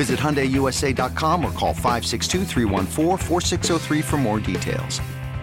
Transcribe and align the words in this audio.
Visit 0.00 0.18
HyundaiUSA.com 0.18 1.44
or 1.44 1.52
call 1.52 1.74
562 1.74 2.46
for 4.00 4.16
more 4.16 4.40
details. 4.40 4.98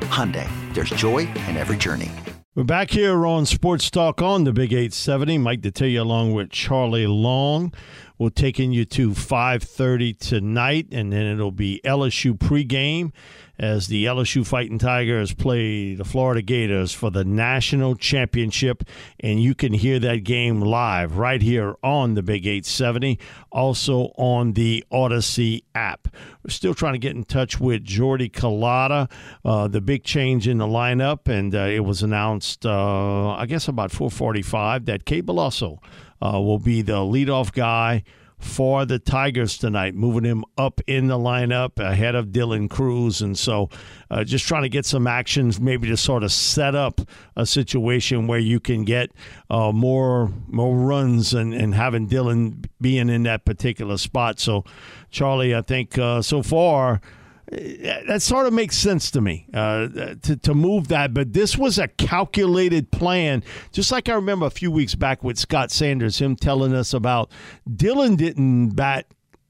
Hyundai, 0.10 0.50
there's 0.74 0.90
joy 0.90 1.20
in 1.48 1.58
every 1.58 1.78
journey. 1.78 2.12
We're 2.56 2.64
back 2.64 2.90
here 2.90 3.28
on 3.28 3.46
Sports 3.46 3.92
Talk 3.92 4.20
on 4.20 4.46
the 4.46 4.52
Big 4.52 4.74
870. 4.74 5.38
Mike 5.38 5.62
Detillier 5.62 6.00
along 6.00 6.34
with 6.34 6.50
Charlie 6.50 7.06
Long. 7.06 7.72
We're 8.20 8.30
taking 8.30 8.72
you 8.72 8.84
to 8.86 9.12
5.30 9.12 10.18
tonight, 10.18 10.88
and 10.92 11.14
then 11.14 11.28
it'll 11.28 11.52
be 11.52 11.80
LSU 11.86 12.36
pregame 12.36 13.12
as 13.60 13.88
the 13.88 14.06
LSU 14.06 14.46
Fighting 14.46 14.80
Tigers 14.80 15.34
play 15.34 15.96
the 15.96 16.04
Florida 16.04 16.42
Gators 16.42 16.94
for 16.94 17.10
the 17.10 17.24
national 17.24 17.96
championship. 17.96 18.84
And 19.20 19.42
you 19.42 19.54
can 19.54 19.74
hear 19.74 20.00
that 20.00 20.24
game 20.24 20.62
live 20.62 21.18
right 21.18 21.42
here 21.42 21.76
on 21.84 22.16
the 22.16 22.24
Big 22.24 22.46
870, 22.46 23.20
also 23.52 24.12
on 24.18 24.54
the 24.54 24.84
Audacy 24.92 25.64
app. 25.76 26.08
We're 26.44 26.50
still 26.50 26.74
trying 26.74 26.94
to 26.94 27.00
get 27.00 27.16
in 27.16 27.24
touch 27.24 27.60
with 27.60 27.84
Jordy 27.84 28.30
Culotta. 28.30 29.12
Uh, 29.46 29.68
the 29.68 29.82
big 29.82 30.04
change 30.04 30.48
in 30.48 30.58
the 30.58 30.68
lineup, 30.68 31.28
and 31.28 31.54
uh, 31.54 31.60
it 31.60 31.82
was 31.82 32.02
announced, 32.02 32.66
uh, 32.66 33.32
I 33.32 33.46
guess, 33.46 33.68
about 33.68 33.92
445 33.92 34.86
that 34.86 35.06
Cade 35.06 35.26
Beloso 35.26 35.80
uh, 36.22 36.40
will 36.40 36.60
be 36.60 36.82
the 36.82 36.98
leadoff 36.98 37.52
guy 37.54 38.04
for 38.40 38.86
the 38.86 39.00
Tigers 39.00 39.58
tonight, 39.58 39.96
moving 39.96 40.24
him 40.24 40.46
up 40.58 40.80
in 40.86 41.08
the 41.08 41.18
lineup 41.18 41.80
ahead 41.80 42.14
of 42.14 42.28
Dylan 42.28 42.70
Crews. 42.70 43.22
And 43.22 43.38
so 43.38 43.70
uh, 44.12 44.24
just 44.24 44.48
trying 44.48 44.62
to 44.62 44.70
get 44.70 44.86
some 44.86 45.08
actions, 45.08 45.60
maybe 45.60 45.88
to 45.88 45.98
sort 45.98 46.24
of 46.24 46.32
set 46.32 46.76
up 46.76 47.02
a 47.36 47.48
situation 47.48 48.28
where 48.28 48.40
you 48.40 48.60
can 48.60 48.86
get 48.86 49.12
uh, 49.50 49.72
more 49.72 50.32
more 50.48 50.78
runs 50.78 51.34
and, 51.34 51.54
and 51.54 51.74
having 51.74 52.08
Dylan 52.08 52.66
being 52.80 53.10
in 53.10 53.24
that 53.24 53.44
particular 53.44 53.98
spot. 53.98 54.40
So, 54.40 54.64
Charlie, 55.10 55.56
I 55.56 55.62
think 55.62 55.98
uh, 55.98 56.22
so 56.22 56.44
far– 56.44 57.02
that 57.50 58.22
sort 58.22 58.46
of 58.46 58.54
makes 58.54 58.78
sense 58.78 59.10
to 59.12 59.22
me 59.22 59.48
uh, 59.54 59.88
to, 60.22 60.36
to 60.36 60.54
move 60.54 60.90
that. 60.90 61.14
But 61.14 61.34
this 61.34 61.58
was 61.58 61.80
a 61.80 61.88
calculated 61.88 62.92
plan, 62.92 63.44
just 63.72 63.92
like 63.92 64.10
I 64.10 64.14
remember 64.14 64.46
a 64.46 64.52
few 64.52 64.70
weeks 64.70 64.96
back 64.96 65.24
with 65.24 65.40
Scott 65.40 65.72
Sanders, 65.72 66.20
him 66.20 66.36
telling 66.36 66.74
us 66.74 66.94
about 66.94 67.32
Dylan 67.70 68.18
didn't 68.18 68.72
bat, 68.72 69.06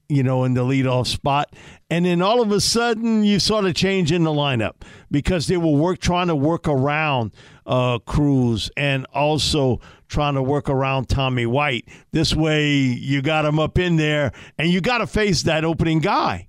you 0.08 0.22
know, 0.22 0.44
in 0.44 0.54
the 0.54 0.62
leadoff 0.62 1.06
spot, 1.06 1.52
and 1.90 2.04
then 2.04 2.22
all 2.22 2.40
of 2.40 2.52
a 2.52 2.60
sudden 2.60 3.24
you 3.24 3.40
sort 3.40 3.64
of 3.64 3.74
change 3.74 4.12
in 4.12 4.22
the 4.22 4.30
lineup 4.30 4.74
because 5.10 5.48
they 5.48 5.56
were 5.56 5.72
work 5.72 5.98
trying 5.98 6.28
to 6.28 6.36
work 6.36 6.68
around 6.68 7.32
uh, 7.66 7.98
Crews 7.98 8.70
and 8.76 9.06
also 9.12 9.80
trying 10.06 10.34
to 10.34 10.42
work 10.42 10.70
around 10.70 11.08
Tommy 11.08 11.46
White. 11.46 11.88
This 12.12 12.34
way, 12.34 12.74
you 12.74 13.22
got 13.22 13.44
him 13.44 13.58
up 13.58 13.76
in 13.76 13.96
there, 13.96 14.32
and 14.56 14.70
you 14.70 14.80
got 14.80 14.98
to 14.98 15.06
face 15.06 15.42
that 15.42 15.64
opening 15.64 15.98
guy. 15.98 16.47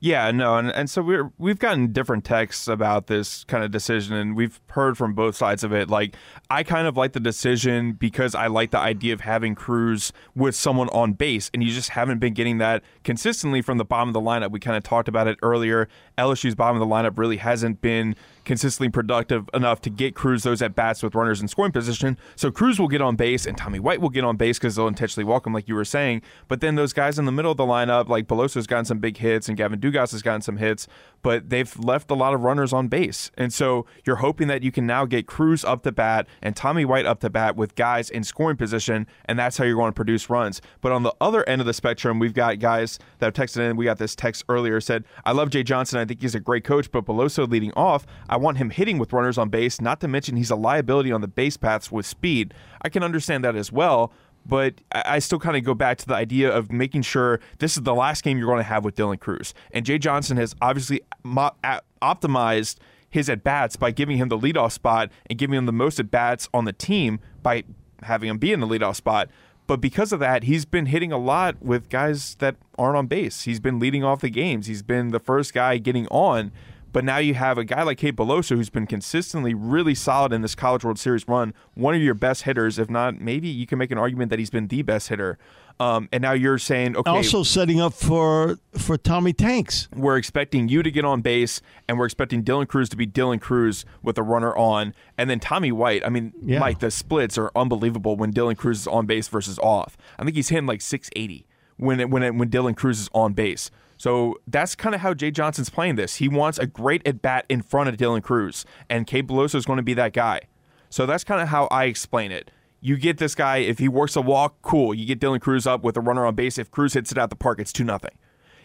Yeah, 0.00 0.30
no, 0.30 0.56
and, 0.56 0.70
and 0.70 0.88
so 0.88 1.02
we're 1.02 1.32
we've 1.38 1.58
gotten 1.58 1.92
different 1.92 2.24
texts 2.24 2.68
about 2.68 3.08
this 3.08 3.42
kind 3.44 3.64
of 3.64 3.72
decision, 3.72 4.14
and 4.14 4.36
we've 4.36 4.60
heard 4.70 4.96
from 4.96 5.12
both 5.12 5.34
sides 5.34 5.64
of 5.64 5.72
it. 5.72 5.90
Like, 5.90 6.14
I 6.48 6.62
kind 6.62 6.86
of 6.86 6.96
like 6.96 7.14
the 7.14 7.20
decision 7.20 7.92
because 7.94 8.36
I 8.36 8.46
like 8.46 8.70
the 8.70 8.78
idea 8.78 9.12
of 9.12 9.22
having 9.22 9.56
Crews 9.56 10.12
with 10.36 10.54
someone 10.54 10.88
on 10.90 11.14
base, 11.14 11.50
and 11.52 11.64
you 11.64 11.72
just 11.72 11.90
haven't 11.90 12.20
been 12.20 12.32
getting 12.32 12.58
that 12.58 12.84
consistently 13.02 13.60
from 13.60 13.78
the 13.78 13.84
bottom 13.84 14.08
of 14.08 14.12
the 14.12 14.20
lineup. 14.20 14.52
We 14.52 14.60
kind 14.60 14.76
of 14.76 14.84
talked 14.84 15.08
about 15.08 15.26
it 15.26 15.36
earlier. 15.42 15.88
LSU's 16.16 16.54
bottom 16.54 16.80
of 16.80 16.88
the 16.88 16.94
lineup 16.94 17.18
really 17.18 17.38
hasn't 17.38 17.80
been 17.80 18.14
consistently 18.48 18.90
productive 18.90 19.48
enough 19.54 19.80
to 19.82 19.90
get 19.90 20.16
Crews 20.16 20.42
those 20.42 20.60
at 20.60 20.74
bats 20.74 21.02
with 21.02 21.14
runners 21.14 21.40
in 21.40 21.46
scoring 21.46 21.70
position. 21.70 22.18
So 22.34 22.50
Crews 22.50 22.80
will 22.80 22.88
get 22.88 23.00
on 23.00 23.14
base 23.14 23.46
and 23.46 23.56
Tommy 23.56 23.78
White 23.78 24.00
will 24.00 24.08
get 24.08 24.24
on 24.24 24.36
base 24.36 24.58
because 24.58 24.74
they'll 24.74 24.88
intentionally 24.88 25.24
walk 25.24 25.46
him, 25.46 25.52
like 25.52 25.68
you 25.68 25.76
were 25.76 25.84
saying. 25.84 26.22
But 26.48 26.60
then 26.60 26.74
those 26.74 26.92
guys 26.92 27.18
in 27.18 27.26
the 27.26 27.32
middle 27.32 27.52
of 27.52 27.58
the 27.58 27.66
lineup, 27.66 28.08
like 28.08 28.26
Beloso's 28.26 28.66
gotten 28.66 28.86
some 28.86 28.98
big 28.98 29.18
hits 29.18 29.48
and 29.48 29.56
Gavin 29.56 29.78
Dugas 29.78 30.12
has 30.12 30.22
gotten 30.22 30.40
some 30.40 30.56
hits, 30.56 30.88
but 31.22 31.50
they've 31.50 31.78
left 31.78 32.10
a 32.10 32.14
lot 32.14 32.34
of 32.34 32.42
runners 32.42 32.72
on 32.72 32.88
base. 32.88 33.30
And 33.36 33.52
so 33.52 33.86
you're 34.04 34.16
hoping 34.16 34.48
that 34.48 34.62
you 34.62 34.72
can 34.72 34.86
now 34.86 35.04
get 35.04 35.26
Crews 35.26 35.64
up 35.64 35.82
to 35.82 35.92
bat 35.92 36.26
and 36.42 36.56
Tommy 36.56 36.86
White 36.86 37.06
up 37.06 37.20
to 37.20 37.30
bat 37.30 37.54
with 37.54 37.74
guys 37.76 38.08
in 38.08 38.24
scoring 38.24 38.56
position, 38.56 39.06
and 39.26 39.38
that's 39.38 39.58
how 39.58 39.64
you're 39.64 39.76
going 39.76 39.92
to 39.92 39.94
produce 39.94 40.30
runs. 40.30 40.62
But 40.80 40.92
on 40.92 41.02
the 41.02 41.14
other 41.20 41.46
end 41.46 41.60
of 41.60 41.66
the 41.66 41.74
spectrum, 41.74 42.18
we've 42.18 42.34
got 42.34 42.58
guys 42.58 42.98
that 43.18 43.26
have 43.26 43.34
texted 43.34 43.68
in. 43.68 43.76
We 43.76 43.84
got 43.84 43.98
this 43.98 44.16
text 44.16 44.44
earlier 44.48 44.80
said, 44.80 45.04
I 45.26 45.32
love 45.32 45.50
Jay 45.50 45.62
Johnson. 45.62 45.98
I 45.98 46.06
think 46.06 46.22
he's 46.22 46.34
a 46.34 46.40
great 46.40 46.64
coach, 46.64 46.90
but 46.90 47.04
Beloso 47.04 47.48
leading 47.48 47.72
off, 47.72 48.06
I 48.28 48.37
want 48.38 48.58
him 48.58 48.70
hitting 48.70 48.98
with 48.98 49.12
runners 49.12 49.38
on 49.38 49.50
base, 49.50 49.80
not 49.80 50.00
to 50.00 50.08
mention 50.08 50.36
he's 50.36 50.50
a 50.50 50.56
liability 50.56 51.12
on 51.12 51.20
the 51.20 51.28
base 51.28 51.56
paths 51.56 51.92
with 51.92 52.06
speed. 52.06 52.54
I 52.82 52.88
can 52.88 53.02
understand 53.02 53.44
that 53.44 53.54
as 53.54 53.70
well, 53.70 54.12
but 54.46 54.80
I 54.92 55.18
still 55.18 55.38
kind 55.38 55.56
of 55.56 55.64
go 55.64 55.74
back 55.74 55.98
to 55.98 56.06
the 56.06 56.14
idea 56.14 56.50
of 56.50 56.72
making 56.72 57.02
sure 57.02 57.40
this 57.58 57.76
is 57.76 57.82
the 57.82 57.94
last 57.94 58.24
game 58.24 58.38
you're 58.38 58.46
going 58.46 58.58
to 58.58 58.62
have 58.62 58.84
with 58.84 58.96
Dylan 58.96 59.20
Crews. 59.20 59.52
And 59.72 59.84
Jay 59.84 59.98
Johnson 59.98 60.38
has 60.38 60.54
obviously 60.62 61.02
mo- 61.22 61.54
optimized 62.00 62.76
his 63.10 63.28
at 63.28 63.44
bats 63.44 63.76
by 63.76 63.90
giving 63.90 64.16
him 64.16 64.28
the 64.28 64.38
leadoff 64.38 64.72
spot 64.72 65.10
and 65.28 65.38
giving 65.38 65.56
him 65.56 65.66
the 65.66 65.72
most 65.72 66.00
at 66.00 66.10
bats 66.10 66.48
on 66.54 66.64
the 66.64 66.72
team 66.72 67.20
by 67.42 67.64
having 68.02 68.28
him 68.28 68.38
be 68.38 68.52
in 68.52 68.60
the 68.60 68.66
leadoff 68.66 68.96
spot. 68.96 69.28
But 69.66 69.82
because 69.82 70.12
of 70.12 70.20
that, 70.20 70.44
he's 70.44 70.64
been 70.64 70.86
hitting 70.86 71.12
a 71.12 71.18
lot 71.18 71.62
with 71.62 71.90
guys 71.90 72.36
that 72.36 72.56
aren't 72.78 72.96
on 72.96 73.06
base. 73.06 73.42
He's 73.42 73.60
been 73.60 73.78
leading 73.78 74.02
off 74.02 74.22
the 74.22 74.30
games. 74.30 74.66
He's 74.66 74.82
been 74.82 75.08
the 75.08 75.20
first 75.20 75.52
guy 75.52 75.76
getting 75.76 76.06
on. 76.08 76.52
But 76.92 77.04
now 77.04 77.18
you 77.18 77.34
have 77.34 77.58
a 77.58 77.64
guy 77.64 77.82
like 77.82 77.98
Cade 77.98 78.16
Beloso 78.16 78.56
who's 78.56 78.70
been 78.70 78.86
consistently 78.86 79.54
really 79.54 79.94
solid 79.94 80.32
in 80.32 80.42
this 80.42 80.54
College 80.54 80.84
World 80.84 80.98
Series 80.98 81.28
run, 81.28 81.54
one 81.74 81.94
of 81.94 82.00
your 82.00 82.14
best 82.14 82.42
hitters, 82.42 82.78
if 82.78 82.88
not, 82.88 83.20
maybe 83.20 83.48
you 83.48 83.66
can 83.66 83.78
make 83.78 83.90
an 83.90 83.98
argument 83.98 84.30
that 84.30 84.38
he's 84.38 84.50
been 84.50 84.68
the 84.68 84.82
best 84.82 85.08
hitter. 85.08 85.38
Um, 85.80 86.08
and 86.10 86.22
now 86.22 86.32
you're 86.32 86.58
saying, 86.58 86.96
okay, 86.96 87.10
also 87.10 87.44
setting 87.44 87.80
up 87.80 87.94
for 87.94 88.58
for 88.72 88.96
Tommy 88.96 89.32
Tanks. 89.32 89.88
We're 89.94 90.16
expecting 90.16 90.68
you 90.68 90.82
to 90.82 90.90
get 90.90 91.04
on 91.04 91.20
base, 91.20 91.60
and 91.88 91.98
we're 91.98 92.06
expecting 92.06 92.42
Dylan 92.42 92.66
Crews 92.66 92.88
to 92.88 92.96
be 92.96 93.06
Dylan 93.06 93.40
Crews 93.40 93.84
with 94.02 94.18
a 94.18 94.22
runner 94.22 94.56
on, 94.56 94.92
and 95.16 95.30
then 95.30 95.38
Tommy 95.38 95.70
White. 95.70 96.04
I 96.04 96.08
mean, 96.08 96.32
yeah. 96.42 96.58
Mike, 96.58 96.80
the 96.80 96.90
splits 96.90 97.38
are 97.38 97.52
unbelievable 97.54 98.16
when 98.16 98.32
Dylan 98.32 98.56
Crews 98.56 98.80
is 98.80 98.86
on 98.88 99.06
base 99.06 99.28
versus 99.28 99.58
off. 99.60 99.96
I 100.18 100.24
think 100.24 100.34
he's 100.34 100.48
hitting 100.48 100.66
like 100.66 100.80
680 100.80 101.46
when 101.76 102.00
it, 102.00 102.10
when 102.10 102.24
it, 102.24 102.34
when 102.34 102.50
Dylan 102.50 102.76
Crews 102.76 102.98
is 102.98 103.08
on 103.14 103.34
base. 103.34 103.70
So 103.98 104.36
that's 104.46 104.74
kind 104.74 104.94
of 104.94 105.00
how 105.00 105.12
Jay 105.12 105.30
Johnson's 105.30 105.68
playing 105.68 105.96
this. 105.96 106.16
He 106.16 106.28
wants 106.28 106.58
a 106.58 106.66
great 106.66 107.06
at 107.06 107.20
bat 107.20 107.44
in 107.48 107.62
front 107.62 107.88
of 107.88 107.96
Dylan 107.96 108.22
Crews, 108.22 108.64
and 108.88 109.06
Cade 109.06 109.28
Beloso 109.28 109.56
is 109.56 109.66
going 109.66 109.76
to 109.76 109.82
be 109.82 109.94
that 109.94 110.12
guy. 110.12 110.42
So 110.88 111.04
that's 111.04 111.24
kind 111.24 111.42
of 111.42 111.48
how 111.48 111.66
I 111.66 111.84
explain 111.84 112.32
it. 112.32 112.50
You 112.80 112.96
get 112.96 113.18
this 113.18 113.34
guy, 113.34 113.58
if 113.58 113.80
he 113.80 113.88
works 113.88 114.14
a 114.14 114.22
walk, 114.22 114.62
cool. 114.62 114.94
You 114.94 115.04
get 115.04 115.20
Dylan 115.20 115.40
Crews 115.40 115.66
up 115.66 115.82
with 115.82 115.96
a 115.96 116.00
runner 116.00 116.24
on 116.24 116.36
base. 116.36 116.58
If 116.58 116.70
Crews 116.70 116.94
hits 116.94 117.10
it 117.10 117.18
out 117.18 117.28
the 117.28 117.36
park, 117.36 117.58
it's 117.58 117.72
2 117.72 117.82
nothing. 117.82 118.16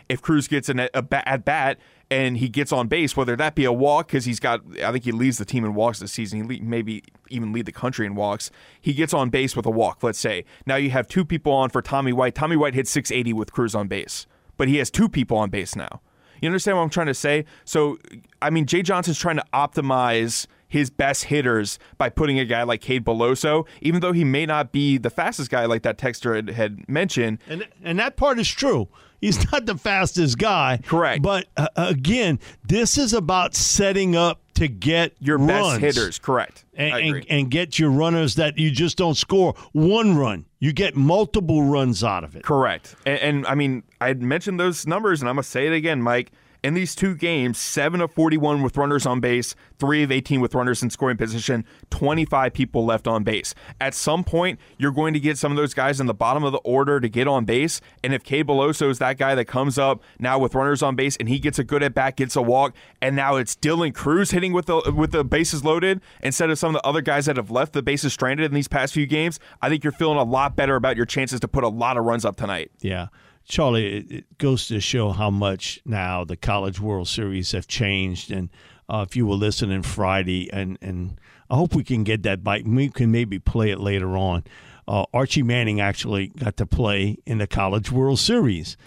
If 0.07 0.21
Crews 0.21 0.47
gets 0.47 0.69
an, 0.69 0.81
at 0.81 1.45
bat 1.45 1.79
and 2.11 2.37
he 2.37 2.47
gets 2.47 2.71
on 2.71 2.87
base, 2.87 3.17
whether 3.17 3.35
that 3.35 3.55
be 3.55 3.65
a 3.65 3.71
walk 3.71 4.07
because 4.07 4.25
he's 4.25 4.39
got, 4.39 4.61
I 4.83 4.91
think 4.91 5.05
he 5.05 5.11
leads 5.11 5.39
the 5.39 5.45
team 5.45 5.65
in 5.65 5.73
walks 5.73 5.99
this 5.99 6.11
season. 6.11 6.47
He 6.47 6.59
maybe 6.59 7.03
even 7.29 7.53
lead 7.53 7.65
the 7.65 7.71
country 7.71 8.05
in 8.05 8.13
walks. 8.13 8.51
He 8.79 8.93
gets 8.93 9.13
on 9.13 9.29
base 9.29 9.55
with 9.55 9.65
a 9.65 9.71
walk. 9.71 10.03
Let's 10.03 10.19
say 10.19 10.45
now 10.67 10.75
you 10.75 10.91
have 10.91 11.07
two 11.07 11.25
people 11.25 11.53
on 11.53 11.69
for 11.69 11.81
Tommy 11.81 12.13
White. 12.13 12.35
Tommy 12.35 12.57
White 12.57 12.75
hits 12.75 12.91
680 12.91 13.33
with 13.33 13.51
Crews 13.51 13.73
on 13.73 13.87
base 13.87 14.27
but 14.57 14.67
he 14.67 14.77
has 14.77 14.89
two 14.89 15.09
people 15.09 15.37
on 15.37 15.49
base 15.49 15.75
now. 15.75 16.01
You 16.41 16.49
understand 16.49 16.77
what 16.77 16.83
I'm 16.83 16.89
trying 16.89 17.07
to 17.07 17.13
say? 17.13 17.45
So, 17.63 17.97
I 18.41 18.49
mean, 18.49 18.65
Jay 18.65 18.81
Johnson's 18.81 19.17
trying 19.17 19.37
to 19.37 19.45
optimize 19.53 20.45
his 20.67 20.89
best 20.89 21.25
hitters 21.25 21.77
by 21.97 22.09
putting 22.09 22.39
a 22.39 22.45
guy 22.45 22.63
like 22.63 22.81
Cade 22.81 23.05
Beloso, 23.05 23.67
even 23.81 24.01
though 24.01 24.11
he 24.11 24.23
may 24.23 24.45
not 24.45 24.71
be 24.71 24.97
the 24.97 25.11
fastest 25.11 25.51
guy 25.51 25.65
like 25.65 25.83
that 25.83 25.97
texter 25.97 26.35
had, 26.35 26.49
had 26.49 26.89
mentioned. 26.89 27.37
And 27.47 27.67
and 27.83 27.99
that 27.99 28.17
part 28.17 28.39
is 28.39 28.49
true. 28.49 28.89
He's 29.21 29.51
not 29.51 29.67
the 29.67 29.77
fastest 29.77 30.37
guy. 30.37 30.79
Correct. 30.83 31.21
But 31.21 31.45
uh, 31.55 31.67
again, 31.75 32.39
this 32.67 32.97
is 32.97 33.13
about 33.13 33.55
setting 33.55 34.15
up 34.15 34.41
to 34.55 34.67
get 34.67 35.13
your 35.19 35.37
runs. 35.37 35.79
best 35.79 35.79
hitters. 35.79 36.19
Correct. 36.19 36.65
And, 36.73 36.93
and, 36.93 37.25
and, 37.29 37.51
get 37.51 37.79
your 37.79 37.91
runners 37.91 38.35
that 38.35 38.57
you 38.57 38.71
just 38.71 38.97
don't 38.97 39.15
score 39.15 39.53
one 39.71 40.17
run. 40.17 40.45
You 40.63 40.71
get 40.71 40.95
multiple 40.95 41.61
runs 41.61 42.05
out 42.05 42.23
of 42.23 42.37
it. 42.37 42.43
Correct. 42.43 42.95
And, 43.05 43.19
and 43.19 43.47
I 43.47 43.53
mean, 43.53 43.83
I 43.99 44.13
mentioned 44.13 44.61
those 44.61 44.87
numbers, 44.87 45.19
and 45.21 45.27
I'm 45.27 45.35
going 45.35 45.43
to 45.43 45.49
say 45.49 45.67
it 45.67 45.73
again, 45.73 46.01
Mike 46.01 46.31
in 46.63 46.73
these 46.73 46.95
two 46.95 47.15
games, 47.15 47.57
7 47.57 47.99
of 47.99 48.11
41 48.13 48.63
with 48.63 48.77
runners 48.77 49.05
on 49.05 49.19
base, 49.19 49.53
3 49.79 50.03
of 50.03 50.11
18 50.11 50.39
with 50.39 50.55
runners 50.55 50.81
in 50.81 50.89
scoring 50.89 51.17
position, 51.17 51.65
25 51.89 52.53
people 52.53 52.85
left 52.85 53.05
on 53.05 53.23
base. 53.23 53.53
At 53.81 53.93
some 53.93 54.23
point, 54.23 54.59
you're 54.77 54.91
going 54.91 55.13
to 55.13 55.19
get 55.19 55.37
some 55.37 55.51
of 55.51 55.57
those 55.57 55.73
guys 55.73 55.99
in 55.99 56.07
the 56.07 56.13
bottom 56.13 56.43
of 56.43 56.53
the 56.53 56.59
order 56.59 57.01
to 57.01 57.09
get 57.09 57.27
on 57.27 57.43
base. 57.43 57.81
And 58.01 58.13
if 58.13 58.23
Cade 58.23 58.47
Beloso 58.47 58.89
is 58.89 58.99
that 58.99 59.17
guy 59.17 59.35
that 59.35 59.45
comes 59.45 59.77
up 59.77 60.01
now 60.19 60.39
with 60.39 60.55
runners 60.55 60.81
on 60.81 60.95
base 60.95 61.17
and 61.17 61.27
he 61.27 61.37
gets 61.37 61.59
a 61.59 61.63
good 61.65 61.83
at 61.83 61.93
bat, 61.93 62.15
gets 62.15 62.37
a 62.37 62.41
walk, 62.41 62.73
and 63.01 63.15
now 63.15 63.35
it's 63.35 63.55
Dylan 63.55 63.93
Crews 63.93 64.31
hitting 64.31 64.53
with 64.53 64.67
the 64.67 64.93
with 64.95 65.11
the 65.11 65.25
bases 65.25 65.65
loaded 65.65 66.01
instead 66.21 66.49
of 66.49 66.57
some 66.57 66.73
of 66.75 66.81
the 66.81 66.87
other 66.87 67.01
guys 67.01 67.25
that 67.25 67.35
have 67.35 67.51
left 67.51 67.73
the 67.73 67.81
bases 67.81 68.13
stranded 68.13 68.45
in 68.45 68.53
these 68.53 68.67
past 68.69 68.93
few 68.93 69.05
games, 69.05 69.39
I 69.61 69.67
think 69.69 69.83
you're 69.83 69.91
feeling 69.91 70.17
a 70.17 70.23
lot 70.23 70.55
better 70.55 70.75
about 70.75 70.95
your 70.95 71.05
chances 71.05 71.39
to 71.41 71.47
put 71.47 71.63
a 71.63 71.69
lot 71.69 71.97
of 71.97 72.05
runs 72.05 72.23
up 72.23 72.37
tonight. 72.37 72.71
Yeah. 72.79 73.07
Charlie, 73.45 73.97
it, 73.97 74.11
it, 74.11 74.37
goes 74.37 74.67
to 74.67 74.79
show 74.79 75.11
how 75.11 75.29
much 75.29 75.79
now 75.85 76.23
the 76.23 76.37
College 76.37 76.79
World 76.79 77.07
Series 77.07 77.51
have 77.51 77.67
changed. 77.67 78.31
And 78.31 78.49
uh, 78.89 79.05
if 79.07 79.15
you 79.15 79.25
were 79.25 79.35
listening 79.35 79.83
Friday, 79.83 80.51
and, 80.51 80.77
and 80.81 81.19
I 81.49 81.55
hope 81.55 81.75
we 81.75 81.83
can 81.83 82.03
get 82.03 82.23
that 82.23 82.43
bite. 82.43 82.65
We 82.65 82.89
can 82.89 83.11
maybe 83.11 83.39
play 83.39 83.71
it 83.71 83.79
later 83.79 84.17
on. 84.17 84.43
Uh, 84.87 85.05
Archie 85.13 85.43
Manning 85.43 85.79
actually 85.79 86.27
got 86.27 86.57
to 86.57 86.65
play 86.65 87.17
in 87.25 87.37
the 87.37 87.47
College 87.47 87.91
World 87.91 88.19
Series. 88.19 88.77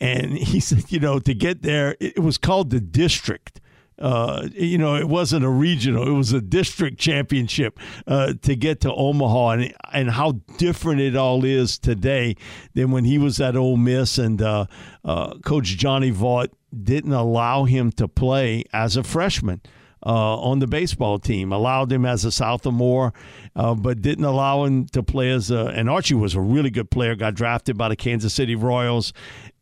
And 0.00 0.32
he 0.38 0.60
said, 0.60 0.90
you 0.90 1.00
know, 1.00 1.18
to 1.18 1.34
get 1.34 1.62
there, 1.62 1.96
it 2.00 2.20
was 2.20 2.38
called 2.38 2.70
the 2.70 2.80
district 2.80 3.60
uh, 3.98 4.48
you 4.52 4.76
know, 4.76 4.94
it 4.94 5.08
wasn't 5.08 5.44
a 5.44 5.48
regional; 5.48 6.06
it 6.06 6.12
was 6.12 6.32
a 6.32 6.40
district 6.40 6.98
championship 6.98 7.78
uh, 8.06 8.34
to 8.42 8.54
get 8.54 8.80
to 8.82 8.92
Omaha, 8.92 9.50
and 9.50 9.74
and 9.92 10.10
how 10.10 10.32
different 10.58 11.00
it 11.00 11.16
all 11.16 11.44
is 11.44 11.78
today 11.78 12.36
than 12.74 12.90
when 12.90 13.04
he 13.04 13.16
was 13.16 13.40
at 13.40 13.56
Ole 13.56 13.76
Miss, 13.76 14.18
and 14.18 14.42
uh, 14.42 14.66
uh 15.04 15.38
Coach 15.38 15.76
Johnny 15.78 16.12
Vaught 16.12 16.50
didn't 16.82 17.12
allow 17.12 17.64
him 17.64 17.90
to 17.92 18.06
play 18.06 18.64
as 18.72 18.96
a 18.96 19.02
freshman. 19.02 19.60
Uh, 20.04 20.36
on 20.36 20.60
the 20.60 20.68
baseball 20.68 21.18
team, 21.18 21.50
allowed 21.50 21.90
him 21.90 22.04
as 22.04 22.24
a 22.24 22.30
sophomore, 22.30 23.12
uh, 23.56 23.74
but 23.74 24.00
didn't 24.02 24.24
allow 24.24 24.62
him 24.62 24.86
to 24.86 25.02
play 25.02 25.30
as 25.30 25.50
a. 25.50 25.66
And 25.74 25.90
Archie 25.90 26.14
was 26.14 26.36
a 26.36 26.40
really 26.40 26.70
good 26.70 26.92
player. 26.92 27.16
Got 27.16 27.34
drafted 27.34 27.76
by 27.76 27.88
the 27.88 27.96
Kansas 27.96 28.32
City 28.32 28.54
Royals, 28.54 29.12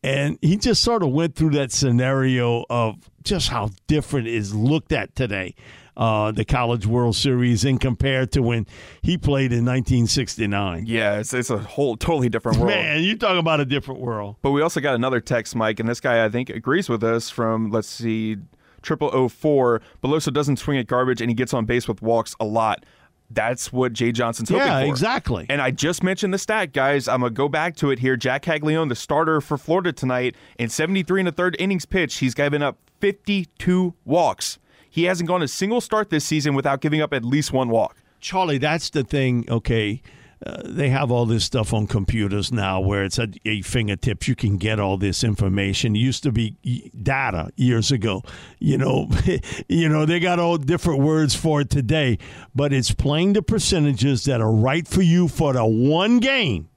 and 0.05 0.39
he 0.43 0.59
just 0.59 0.83
sort 0.83 1.03
of 1.03 1.09
went 1.11 1.35
through 1.35 1.51
that 1.51 1.73
scenario 1.73 2.67
of 2.69 3.11
just 3.25 3.49
how 3.49 3.71
different 3.87 4.29
is 4.29 4.55
looked 4.55 4.93
at 4.93 5.17
today. 5.17 5.55
Uh, 5.97 6.31
the 6.33 6.45
College 6.45 6.87
World 6.87 7.17
Series 7.17 7.65
in 7.65 7.79
compared 7.79 8.33
to 8.33 8.43
when 8.43 8.67
he 9.01 9.17
played 9.17 9.53
in 9.53 9.65
1969. 9.65 10.85
Yeah, 10.87 11.21
it's, 11.21 11.33
it's 11.33 11.51
a 11.51 11.59
whole 11.59 11.97
totally 11.97 12.29
different 12.29 12.59
world. 12.59 12.71
Man, 12.71 13.03
you 13.03 13.17
talk 13.17 13.39
about 13.39 13.61
a 13.61 13.65
different 13.65 14.01
world. 14.01 14.37
But 14.43 14.51
we 14.51 14.61
also 14.61 14.81
got 14.81 14.97
another 14.97 15.21
text, 15.21 15.55
Mike, 15.55 15.81
and 15.81 15.89
this 15.89 16.01
guy 16.01 16.25
I 16.25 16.29
think 16.29 16.51
agrees 16.51 16.89
with 16.89 17.05
us 17.05 17.31
from 17.31 17.71
let's 17.71 17.89
see, 17.89 18.39
triple 18.83 19.09
O 19.15 19.29
four. 19.29 19.81
Beloso 20.03 20.33
doesn't 20.33 20.57
swing 20.57 20.79
at 20.79 20.89
garbage 20.89 21.21
and 21.21 21.31
he 21.31 21.35
gets 21.35 21.55
on 21.55 21.65
base 21.65 21.87
with 21.89 22.03
walks 22.03 22.35
a 22.41 22.45
lot. 22.45 22.85
That's 23.31 23.73
what 23.73 23.93
Jay 23.93 24.13
Johnson's 24.13 24.49
hoping 24.49 24.67
yeah, 24.67 24.83
for. 24.83 24.87
exactly. 24.87 25.47
And 25.49 25.61
I 25.61 25.71
just 25.71 26.03
mentioned 26.03 26.33
the 26.33 26.39
stat, 26.39 26.73
guys. 26.73 27.09
I'm 27.09 27.21
gonna 27.21 27.31
go 27.31 27.49
back 27.49 27.77
to 27.77 27.91
it 27.91 27.99
here. 27.99 28.17
Jac 28.17 28.43
Caglianone, 28.45 28.89
the 28.89 28.95
starter 28.95 29.41
for 29.41 29.59
Florida 29.59 29.93
tonight, 29.93 30.37
in 30.59 30.69
73 30.69 31.23
and 31.23 31.29
a 31.29 31.33
third 31.33 31.57
innings 31.59 31.87
pitch, 31.87 32.17
he's 32.19 32.35
given 32.35 32.63
up 32.63 32.79
52 33.01 33.95
walks. 34.05 34.59
He 34.89 35.05
hasn't 35.05 35.27
gone 35.27 35.43
a 35.43 35.49
single 35.49 35.81
start 35.81 36.11
this 36.11 36.25
season 36.25 36.55
without 36.55 36.81
giving 36.81 37.01
up 37.01 37.13
at 37.13 37.25
least 37.25 37.53
one 37.53 37.69
walk. 37.69 37.97
Charlie, 38.21 38.59
that's 38.59 38.91
the 38.91 39.03
thing. 39.05 39.45
Okay, 39.49 40.01
uh, 40.45 40.61
they 40.65 40.91
have 40.91 41.11
all 41.11 41.25
this 41.25 41.45
stuff 41.45 41.73
on 41.73 41.87
computers 41.87 42.53
now 42.53 42.81
where 42.81 43.05
it's 43.05 43.19
at 43.19 43.45
your 43.47 43.63
fingertips. 43.65 44.29
You 44.29 44.37
can 44.37 44.59
get 44.59 44.79
all 44.79 44.99
this 44.99 45.25
information. 45.25 45.97
It 45.97 46.01
used 46.01 46.23
to 46.25 46.33
be 46.33 46.57
data 47.03 47.51
years 47.57 47.91
ago. 47.91 48.23
You 48.59 48.79
know, 48.79 49.09
you 49.69 49.89
know 49.89 50.05
they 50.05 50.21
got 50.21 50.39
all 50.39 50.59
different 50.59 51.01
words 51.01 51.35
for 51.35 51.63
it 51.63 51.71
today, 51.71 52.19
but 52.55 52.73
it's 52.73 52.93
playing 52.93 53.33
the 53.33 53.43
percentages 53.43 54.25
that 54.25 54.41
are 54.41 54.53
right 54.53 54.87
for 54.87 55.03
you 55.03 55.29
for 55.29 55.55
the 55.55 55.65
one 55.65 56.19
game. 56.19 56.69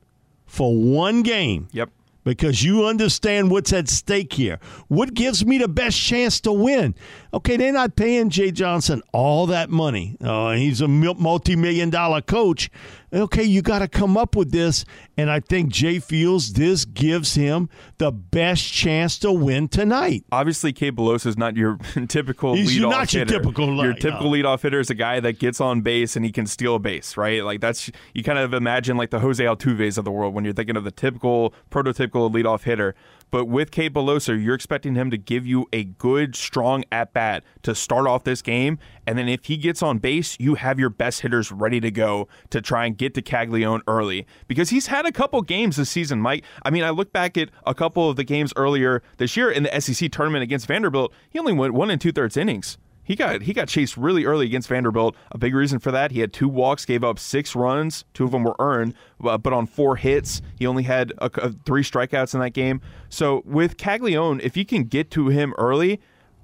For 0.45 0.73
one 0.73 1.23
game. 1.23 1.67
Yep 1.73 1.89
because 2.27 2.61
you 2.61 2.85
understand 2.85 3.49
what's 3.49 3.71
at 3.71 3.87
stake 3.87 4.33
here. 4.33 4.59
What 4.89 5.13
gives 5.13 5.45
me 5.45 5.59
the 5.59 5.69
best 5.69 5.97
chance 5.97 6.41
to 6.41 6.51
win? 6.51 6.93
Okay, 7.33 7.55
they're 7.55 7.71
not 7.71 7.95
paying 7.95 8.29
Jay 8.29 8.51
Johnson 8.51 9.01
all 9.13 9.45
that 9.45 9.69
money. 9.69 10.17
Uh, 10.19 10.51
he's 10.51 10.81
a 10.81 10.89
multi 10.89 11.55
million 11.55 11.89
dollar 11.89 12.21
coach 12.21 12.69
okay, 13.13 13.43
you 13.43 13.61
got 13.61 13.79
to 13.79 13.87
come 13.87 14.17
up 14.17 14.35
with 14.35 14.51
this. 14.51 14.85
And 15.17 15.29
I 15.31 15.39
think 15.39 15.71
Jay 15.71 15.99
feels 15.99 16.53
this 16.53 16.85
gives 16.85 17.35
him 17.35 17.69
the 17.97 18.11
best 18.11 18.71
chance 18.71 19.17
to 19.19 19.31
win 19.31 19.67
tonight. 19.67 20.25
Obviously, 20.31 20.73
Beloso 20.73 21.27
is 21.27 21.37
not 21.37 21.55
your 21.55 21.77
typical 22.07 22.55
He's 22.55 22.77
leadoff 22.77 22.89
not 22.89 23.13
your 23.13 23.25
hitter. 23.25 23.39
typical 23.39 23.83
Your 23.83 23.93
typical 23.93 24.29
no. 24.29 24.37
leadoff 24.37 24.61
hitter 24.61 24.79
is 24.79 24.89
a 24.89 24.95
guy 24.95 25.19
that 25.19 25.39
gets 25.39 25.59
on 25.59 25.81
base 25.81 26.15
and 26.15 26.23
he 26.25 26.31
can 26.31 26.45
steal 26.45 26.75
a 26.75 26.79
base, 26.79 27.17
right? 27.17 27.43
Like 27.43 27.61
that's 27.61 27.89
you 28.13 28.23
kind 28.23 28.39
of 28.39 28.53
imagine 28.53 28.97
like 28.97 29.09
the 29.09 29.19
Jose 29.19 29.43
Altuves 29.43 29.97
of 29.97 30.05
the 30.05 30.11
world 30.11 30.33
when 30.33 30.43
you're 30.45 30.53
thinking 30.53 30.77
of 30.77 30.83
the 30.83 30.91
typical 30.91 31.53
prototypical 31.71 32.31
leadoff 32.31 32.63
hitter. 32.63 32.95
But 33.29 33.45
with 33.45 33.71
Cade 33.71 33.93
Beloso, 33.93 34.41
you're 34.41 34.55
expecting 34.55 34.95
him 34.95 35.11
to 35.11 35.17
give 35.17 35.45
you 35.45 35.67
a 35.73 35.83
good, 35.83 36.35
strong 36.35 36.83
at 36.91 37.13
bat 37.13 37.43
to 37.63 37.75
start 37.75 38.07
off 38.07 38.23
this 38.23 38.41
game. 38.41 38.79
And 39.05 39.17
then 39.17 39.27
if 39.27 39.45
he 39.45 39.57
gets 39.57 39.83
on 39.83 39.97
base, 39.97 40.37
you 40.39 40.55
have 40.55 40.79
your 40.79 40.89
best 40.89 41.21
hitters 41.21 41.51
ready 41.51 41.79
to 41.81 41.91
go 41.91 42.27
to 42.49 42.61
try 42.61 42.85
and 42.85 42.97
get 42.97 43.13
to 43.15 43.21
Caglianone 43.21 43.81
early. 43.87 44.25
Because 44.47 44.69
he's 44.69 44.87
had 44.87 45.05
a 45.05 45.11
couple 45.11 45.41
games 45.41 45.75
this 45.75 45.89
season, 45.89 46.21
Mike. 46.21 46.43
I 46.63 46.69
mean, 46.69 46.83
I 46.83 46.91
look 46.91 47.11
back 47.11 47.37
at 47.37 47.49
a 47.65 47.73
couple 47.73 48.09
of 48.09 48.15
the 48.15 48.23
games 48.23 48.53
earlier 48.55 49.01
this 49.17 49.35
year 49.35 49.51
in 49.51 49.63
the 49.63 49.81
SEC 49.81 50.11
tournament 50.11 50.43
against 50.43 50.67
Vanderbilt. 50.67 51.13
He 51.29 51.39
only 51.39 51.53
went 51.53 51.73
one 51.73 51.89
and 51.89 51.99
two 51.99 52.11
thirds 52.11 52.37
innings. 52.37 52.77
He 53.07 53.15
got 53.15 53.43
he 53.43 53.53
got 53.53 53.69
chased 53.69 53.95
really 53.95 54.25
early 54.25 54.45
against 54.45 54.67
Vanderbilt. 54.67 55.15
A 55.31 55.37
big 55.37 55.55
reason 55.55 55.79
for 55.79 55.91
that, 55.91 56.11
he 56.11 56.19
had 56.19 56.33
two 56.33 56.49
walks, 56.49 56.83
gave 56.83 57.05
up 57.05 57.19
six 57.19 57.55
runs. 57.55 58.03
Two 58.13 58.25
of 58.25 58.31
them 58.31 58.43
were 58.43 58.55
earned, 58.59 58.95
uh, 59.23 59.37
but 59.37 59.53
on 59.53 59.65
four 59.65 59.95
hits, 59.95 60.41
he 60.59 60.67
only 60.67 60.83
had 60.83 61.13
a, 61.19 61.31
a, 61.35 61.51
three 61.65 61.83
strikeouts 61.83 62.33
in 62.33 62.41
that 62.41 62.49
game. 62.49 62.81
So 63.07 63.43
with 63.45 63.77
Caglianone, 63.77 64.41
if 64.41 64.57
you 64.57 64.65
can 64.65 64.83
get 64.83 65.09
to 65.11 65.29
him 65.29 65.53
early, 65.57 66.01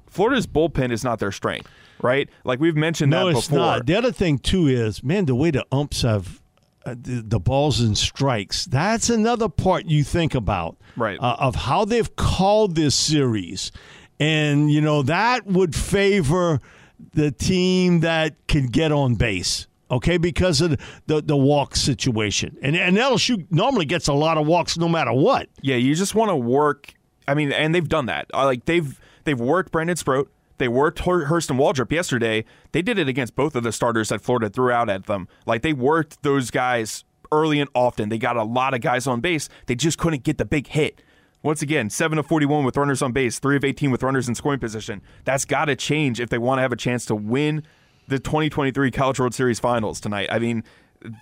Florida's 0.07 0.47
bullpen 0.47 0.93
is 0.93 1.03
not 1.03 1.19
their 1.19 1.33
strength, 1.33 1.69
right? 2.01 2.29
Like 2.45 2.61
we've 2.61 2.77
mentioned 2.77 3.11
no, 3.11 3.25
that 3.25 3.35
it's 3.37 3.47
before. 3.47 3.59
not. 3.59 3.85
The 3.85 3.95
other 3.95 4.13
thing 4.13 4.37
too 4.37 4.67
is, 4.67 5.03
man, 5.03 5.25
the 5.25 5.35
way 5.35 5.51
the 5.51 5.65
umps 5.69 6.03
have 6.03 6.41
uh, 6.85 6.95
the, 6.97 7.23
the, 7.25 7.39
balls 7.41 7.81
and 7.81 7.97
strikes. 7.97 8.65
That's 8.65 9.09
another 9.09 9.49
part 9.49 9.85
you 9.85 10.05
think 10.05 10.33
about, 10.33 10.77
right? 10.95 11.17
Uh, 11.19 11.35
of 11.39 11.55
how 11.55 11.83
they've 11.83 12.13
called 12.15 12.75
this 12.75 12.95
series 12.95 13.73
and, 14.23 14.71
you 14.71 14.81
know, 14.81 15.01
that 15.03 15.45
would 15.45 15.75
favor 15.75 16.59
the 17.13 17.31
team 17.31 17.99
that 18.01 18.35
can 18.47 18.67
get 18.67 18.91
on 18.91 19.15
base. 19.15 19.67
Okay, 19.91 20.17
because 20.17 20.61
of 20.61 20.79
the, 21.05 21.21
the 21.21 21.37
walk 21.37 21.75
situation, 21.75 22.57
and 22.63 22.75
and 22.75 22.97
LSU 22.97 23.45
normally 23.51 23.85
gets 23.85 24.07
a 24.07 24.13
lot 24.13 24.39
of 24.39 24.47
walks 24.47 24.75
no 24.75 24.89
matter 24.89 25.13
what. 25.13 25.49
Yeah, 25.61 25.75
you 25.75 25.93
just 25.93 26.15
want 26.15 26.29
to 26.29 26.35
work. 26.35 26.95
I 27.27 27.35
mean, 27.35 27.51
and 27.51 27.75
they've 27.75 27.87
done 27.87 28.07
that. 28.07 28.25
Uh, 28.33 28.45
like 28.45 28.65
they've 28.65 28.99
they've 29.25 29.39
worked 29.39 29.71
Brandon 29.71 29.95
Sproat, 29.95 30.31
they 30.57 30.67
worked 30.67 30.99
Hurston 30.99 31.57
Waldrep 31.57 31.91
yesterday. 31.91 32.45
They 32.71 32.81
did 32.81 32.97
it 32.97 33.07
against 33.07 33.35
both 33.35 33.55
of 33.55 33.63
the 33.63 33.71
starters 33.71 34.09
that 34.09 34.21
Florida 34.21 34.49
threw 34.49 34.71
out 34.71 34.89
at 34.89 35.05
them. 35.05 35.27
Like 35.45 35.61
they 35.61 35.73
worked 35.73 36.23
those 36.23 36.51
guys 36.51 37.03
early 37.31 37.59
and 37.59 37.69
often. 37.73 38.09
They 38.09 38.17
got 38.17 38.37
a 38.37 38.43
lot 38.43 38.73
of 38.73 38.81
guys 38.81 39.05
on 39.05 39.19
base. 39.19 39.49
They 39.65 39.75
just 39.75 39.97
couldn't 39.97 40.23
get 40.23 40.37
the 40.37 40.45
big 40.45 40.67
hit. 40.67 41.01
Once 41.43 41.61
again, 41.61 41.89
7 41.89 42.17
of 42.17 42.25
41 42.25 42.63
with 42.63 42.77
runners 42.77 43.01
on 43.01 43.11
base, 43.11 43.37
3 43.37 43.57
of 43.57 43.65
18 43.65 43.91
with 43.91 44.01
runners 44.01 44.29
in 44.29 44.33
scoring 44.35 44.59
position. 44.59 45.01
That's 45.25 45.43
got 45.43 45.65
to 45.65 45.75
change 45.75 46.21
if 46.21 46.29
they 46.29 46.37
want 46.37 46.59
to 46.59 46.61
have 46.61 46.71
a 46.71 46.77
chance 46.77 47.05
to 47.07 47.15
win 47.15 47.63
the 48.07 48.17
2023 48.17 48.91
College 48.91 49.19
World 49.19 49.35
Series 49.35 49.59
finals 49.59 49.99
tonight. 49.99 50.29
I 50.31 50.39
mean, 50.39 50.63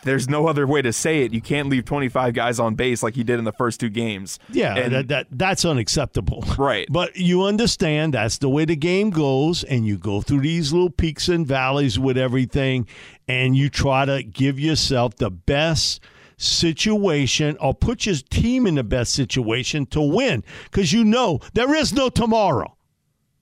there's 0.03 0.29
no 0.29 0.45
other 0.45 0.67
way 0.67 0.83
to 0.83 0.93
say 0.93 1.23
it. 1.23 1.33
You 1.33 1.41
can't 1.41 1.69
leave 1.69 1.85
25 1.85 2.35
guys 2.35 2.59
on 2.59 2.75
base 2.75 3.01
like 3.01 3.17
you 3.17 3.23
did 3.23 3.39
in 3.39 3.45
the 3.45 3.51
first 3.51 3.79
two 3.79 3.89
games. 3.89 4.37
Yeah, 4.51 4.75
and, 4.75 4.93
that, 4.93 5.07
that 5.07 5.27
that's 5.31 5.65
unacceptable. 5.65 6.43
Right. 6.57 6.85
But 6.91 7.15
you 7.15 7.43
understand 7.43 8.13
that's 8.13 8.37
the 8.37 8.49
way 8.49 8.65
the 8.65 8.75
game 8.75 9.09
goes, 9.09 9.63
and 9.63 9.87
you 9.87 9.97
go 9.97 10.21
through 10.21 10.41
these 10.41 10.71
little 10.71 10.91
peaks 10.91 11.27
and 11.29 11.47
valleys 11.47 11.97
with 11.97 12.19
everything, 12.19 12.87
and 13.27 13.55
you 13.55 13.69
try 13.69 14.05
to 14.05 14.21
give 14.21 14.59
yourself 14.59 15.15
the 15.15 15.31
best– 15.31 15.99
situation 16.41 17.55
or 17.59 17.73
put 17.73 18.05
your 18.05 18.15
team 18.29 18.65
in 18.65 18.75
the 18.75 18.83
best 18.83 19.13
situation 19.13 19.85
to 19.87 20.01
win 20.01 20.43
because 20.65 20.91
you 20.91 21.03
know 21.03 21.39
there 21.53 21.73
is 21.75 21.93
no 21.93 22.09
tomorrow. 22.09 22.75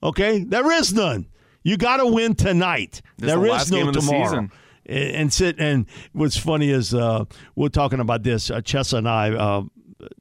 Okay? 0.02 0.44
There 0.44 0.70
is 0.72 0.92
none. 0.92 1.26
You 1.62 1.76
got 1.76 1.98
to 1.98 2.06
win 2.06 2.34
tonight. 2.34 3.02
This 3.18 3.28
there 3.28 3.40
the 3.40 3.54
is 3.54 3.70
no 3.70 3.76
game 3.76 3.88
of 3.88 3.94
the 3.94 4.00
tomorrow. 4.00 4.48
And, 4.86 5.14
and 5.14 5.32
sit 5.32 5.58
and 5.58 5.86
what's 6.12 6.36
funny 6.36 6.70
is 6.70 6.94
uh, 6.94 7.24
we're 7.54 7.68
talking 7.68 8.00
about 8.00 8.22
this. 8.22 8.50
Uh, 8.50 8.60
Chessa 8.60 8.98
and 8.98 9.08
I. 9.08 9.30
Uh, 9.30 9.62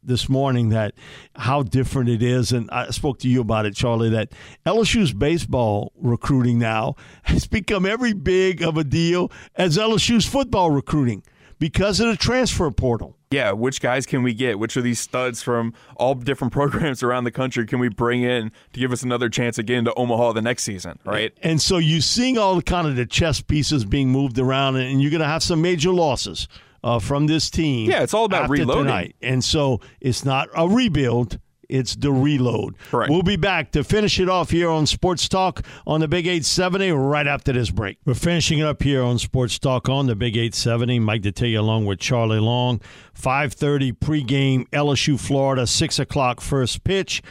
this 0.03 0.27
morning 0.27 0.69
that 0.69 0.93
how 1.37 1.63
different 1.63 2.09
it 2.09 2.21
is 2.21 2.51
and 2.51 2.69
I 2.69 2.89
spoke 2.89 3.19
to 3.19 3.29
you 3.29 3.39
about 3.39 3.65
it 3.65 3.75
Charlie 3.75 4.09
that 4.09 4.33
LSU's 4.65 5.13
baseball 5.13 5.93
recruiting 5.95 6.59
now 6.59 6.95
has 7.23 7.47
become 7.47 7.85
every 7.85 8.11
big 8.11 8.61
of 8.61 8.75
a 8.75 8.83
deal 8.83 9.31
as 9.55 9.77
LSU's 9.77 10.25
football 10.25 10.71
recruiting 10.71 11.23
because 11.59 11.99
of 11.99 12.07
the 12.07 12.17
transfer 12.17 12.71
portal. 12.71 13.15
Yeah, 13.31 13.51
which 13.51 13.79
guys 13.79 14.07
can 14.07 14.23
we 14.23 14.33
get? 14.33 14.57
Which 14.57 14.75
of 14.75 14.83
these 14.83 14.99
studs 14.99 15.43
from 15.43 15.73
all 15.97 16.15
different 16.15 16.51
programs 16.59 17.03
around 17.03 17.25
the 17.25 17.31
country 17.31 17.65
can 17.67 17.79
we 17.79 17.89
bring 17.89 18.23
in 18.23 18.51
to 18.73 18.79
give 18.79 18.91
us 18.91 19.03
another 19.03 19.29
chance 19.29 19.57
again 19.57 19.85
to 19.85 19.93
Omaha 19.93 20.33
the 20.33 20.41
next 20.41 20.63
season, 20.63 20.97
right? 21.05 21.31
And 21.43 21.61
so 21.61 21.77
you're 21.77 22.01
seeing 22.01 22.37
all 22.37 22.55
the 22.55 22.63
kind 22.63 22.87
of 22.87 22.95
the 22.95 23.05
chess 23.05 23.41
pieces 23.41 23.85
being 23.85 24.09
moved 24.09 24.39
around, 24.39 24.77
and 24.77 25.01
you're 25.01 25.11
going 25.11 25.21
to 25.21 25.27
have 25.27 25.43
some 25.43 25.61
major 25.61 25.91
losses 25.91 26.47
uh, 26.83 26.99
from 26.99 27.27
this 27.27 27.49
team. 27.49 27.89
Yeah, 27.89 28.01
it's 28.03 28.13
all 28.13 28.25
about 28.25 28.49
reloading. 28.49 28.85
tonight. 28.85 29.15
And 29.21 29.43
so 29.43 29.81
it's 30.01 30.25
not 30.25 30.49
a 30.55 30.67
rebuild. 30.67 31.39
It's 31.69 31.95
the 31.95 32.11
reload. 32.11 32.75
Correct. 32.89 33.11
We'll 33.11 33.21
be 33.21 33.35
back 33.35 33.71
to 33.73 33.83
finish 33.83 34.19
it 34.19 34.27
off 34.27 34.49
here 34.49 34.69
on 34.69 34.87
Sports 34.87 35.29
Talk 35.29 35.61
on 35.85 35.99
the 36.01 36.07
Big 36.07 36.25
870 36.25 36.91
right 36.93 37.27
after 37.27 37.53
this 37.53 37.69
break. 37.69 37.99
We're 38.05 38.15
finishing 38.15 38.57
it 38.59 38.65
up 38.65 38.81
here 38.81 39.03
on 39.03 39.19
Sports 39.19 39.59
Talk 39.59 39.87
on 39.87 40.07
the 40.07 40.15
Big 40.15 40.35
870. 40.35 40.97
Mike 40.99 41.21
Detillier 41.21 41.59
along 41.59 41.85
with 41.85 41.99
Charlie 41.99 42.39
Long. 42.39 42.79
5.30 43.15 43.93
pregame, 43.99 44.67
LSU, 44.69 45.19
Florida, 45.19 45.67
6 45.67 45.99
o'clock 45.99 46.41
first 46.41 46.83
pitch. 46.83 47.21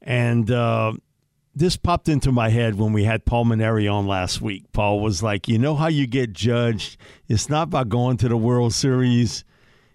And 0.00 0.48
uh, 0.50 0.92
this 1.54 1.76
popped 1.76 2.08
into 2.08 2.30
my 2.30 2.48
head 2.50 2.76
when 2.76 2.92
we 2.92 3.02
had 3.04 3.24
Paul 3.24 3.46
Mainieri 3.46 3.92
on 3.92 4.06
last 4.06 4.40
week. 4.40 4.70
Paul 4.72 5.00
was 5.00 5.20
like, 5.20 5.48
you 5.48 5.58
know 5.58 5.74
how 5.74 5.88
you 5.88 6.06
get 6.06 6.32
judged? 6.32 6.96
It's 7.28 7.48
not 7.48 7.70
by 7.70 7.82
going 7.84 8.18
to 8.18 8.28
the 8.28 8.36
World 8.36 8.72
Series, 8.72 9.44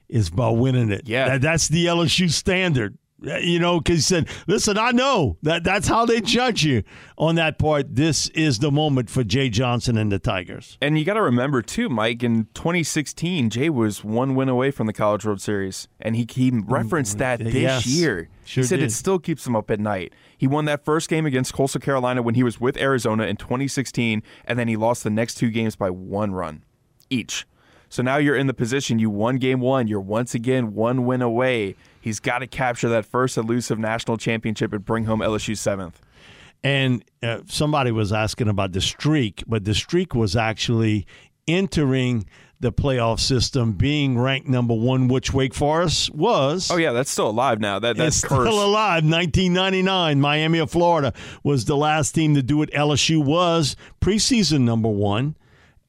it's 0.09 0.29
by 0.29 0.49
winning 0.49 0.91
it. 0.91 1.03
Yeah. 1.07 1.29
That- 1.29 1.41
that's 1.41 1.69
the 1.69 1.85
LSU 1.85 2.29
standard. 2.29 2.97
You 3.21 3.59
know, 3.59 3.79
because 3.79 3.95
he 3.95 4.01
said, 4.01 4.27
listen, 4.45 4.77
I 4.77 4.91
know 4.91 5.37
that 5.41 5.63
that's 5.63 5.87
how 5.87 6.05
they 6.05 6.19
judge 6.19 6.65
you 6.65 6.83
on 7.17 7.35
that 7.35 7.57
part. 7.57 7.95
This 7.95 8.27
is 8.29 8.59
the 8.59 8.71
moment 8.71 9.09
for 9.09 9.23
Jay 9.23 9.49
Johnson 9.49 9.97
and 9.97 10.11
the 10.11 10.19
Tigers. 10.19 10.77
And 10.81 10.99
you 10.99 11.05
got 11.05 11.13
to 11.13 11.21
remember 11.21 11.61
too, 11.61 11.87
Mike. 11.87 12.23
In 12.23 12.47
2016, 12.53 13.49
Jay 13.49 13.69
was 13.69 14.03
one 14.03 14.35
win 14.35 14.49
away 14.49 14.69
from 14.69 14.87
the 14.87 14.93
College 14.93 15.25
World 15.25 15.39
Series, 15.39 15.87
and 15.99 16.15
he 16.15 16.27
he 16.29 16.51
mm, 16.51 16.63
referenced 16.67 17.17
that 17.19 17.39
this 17.39 17.53
yes. 17.53 17.85
year. 17.85 18.29
Sure 18.43 18.63
he 18.63 18.67
said 18.67 18.79
did. 18.79 18.87
it 18.87 18.91
still 18.91 19.17
keeps 19.17 19.47
him 19.47 19.55
up 19.55 19.71
at 19.71 19.79
night. 19.79 20.13
He 20.37 20.45
won 20.45 20.65
that 20.65 20.83
first 20.83 21.09
game 21.09 21.25
against 21.25 21.53
Coastal 21.53 21.79
Carolina 21.79 22.21
when 22.21 22.35
he 22.35 22.43
was 22.43 22.59
with 22.59 22.75
Arizona 22.75 23.23
in 23.23 23.37
2016, 23.37 24.23
and 24.43 24.59
then 24.59 24.67
he 24.67 24.75
lost 24.75 25.05
the 25.05 25.09
next 25.09 25.35
two 25.35 25.49
games 25.49 25.77
by 25.77 25.89
one 25.89 26.33
run 26.33 26.63
each. 27.09 27.47
So 27.89 28.03
now 28.03 28.17
you're 28.17 28.35
in 28.35 28.47
the 28.47 28.53
position 28.53 28.99
you 28.99 29.09
won 29.09 29.37
game 29.37 29.59
one. 29.59 29.87
You're 29.87 29.99
once 29.99 30.33
again 30.35 30.73
one 30.73 31.05
win 31.05 31.21
away. 31.21 31.75
He's 32.01 32.19
got 32.19 32.39
to 32.39 32.47
capture 32.47 32.89
that 32.89 33.05
first 33.05 33.37
elusive 33.37 33.79
national 33.79 34.17
championship 34.17 34.73
and 34.73 34.83
bring 34.83 35.05
home 35.05 35.19
LSU 35.19 35.57
seventh. 35.57 36.01
And 36.63 37.03
uh, 37.21 37.41
somebody 37.47 37.91
was 37.91 38.11
asking 38.11 38.47
about 38.47 38.71
the 38.71 38.81
streak, 38.81 39.43
but 39.47 39.65
the 39.65 39.75
streak 39.75 40.15
was 40.15 40.35
actually 40.35 41.05
entering 41.47 42.25
the 42.59 42.71
playoff 42.71 43.19
system, 43.19 43.73
being 43.73 44.17
ranked 44.17 44.47
number 44.47 44.73
one, 44.73 45.07
which 45.07 45.33
Wake 45.33 45.53
Forest 45.53 46.13
was. 46.15 46.71
Oh 46.71 46.77
yeah, 46.77 46.91
that's 46.91 47.11
still 47.11 47.29
alive 47.29 47.59
now. 47.59 47.79
That 47.79 47.97
that's 47.97 48.21
cursed. 48.21 48.49
still 48.49 48.65
alive. 48.65 49.03
1999, 49.03 50.19
Miami 50.21 50.59
of 50.59 50.71
Florida 50.71 51.13
was 51.43 51.65
the 51.65 51.77
last 51.77 52.13
team 52.13 52.33
to 52.35 52.41
do 52.41 52.61
it. 52.61 52.71
LSU 52.71 53.23
was 53.23 53.75
preseason 54.01 54.61
number 54.61 54.89
one. 54.89 55.35